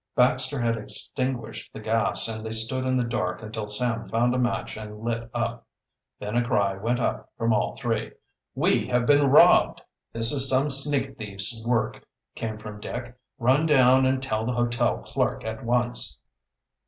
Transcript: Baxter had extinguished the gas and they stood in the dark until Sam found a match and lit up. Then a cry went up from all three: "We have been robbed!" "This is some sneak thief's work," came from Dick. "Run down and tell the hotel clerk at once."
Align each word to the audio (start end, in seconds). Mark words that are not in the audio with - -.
Baxter 0.15 0.59
had 0.59 0.77
extinguished 0.77 1.71
the 1.71 1.79
gas 1.79 2.27
and 2.27 2.43
they 2.43 2.49
stood 2.51 2.87
in 2.87 2.97
the 2.97 3.03
dark 3.03 3.43
until 3.43 3.67
Sam 3.67 4.07
found 4.07 4.33
a 4.33 4.39
match 4.39 4.75
and 4.75 5.01
lit 5.03 5.29
up. 5.31 5.67
Then 6.19 6.35
a 6.35 6.43
cry 6.43 6.75
went 6.75 6.99
up 6.99 7.31
from 7.37 7.53
all 7.53 7.75
three: 7.77 8.13
"We 8.55 8.87
have 8.87 9.05
been 9.05 9.27
robbed!" 9.29 9.81
"This 10.11 10.31
is 10.31 10.49
some 10.49 10.71
sneak 10.71 11.19
thief's 11.19 11.63
work," 11.67 12.03
came 12.35 12.57
from 12.57 12.79
Dick. 12.79 13.15
"Run 13.37 13.67
down 13.67 14.07
and 14.07 14.23
tell 14.23 14.43
the 14.43 14.53
hotel 14.55 14.97
clerk 15.03 15.45
at 15.45 15.63
once." 15.63 16.17